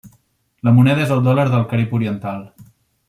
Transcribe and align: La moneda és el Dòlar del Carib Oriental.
La 0.69 0.73
moneda 0.77 1.03
és 1.03 1.13
el 1.17 1.21
Dòlar 1.27 1.45
del 1.51 1.67
Carib 1.75 1.93
Oriental. 1.99 2.41